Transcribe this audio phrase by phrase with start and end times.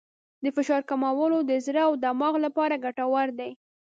[0.43, 3.51] د فشار کمول د زړه او دماغ لپاره ګټور دي.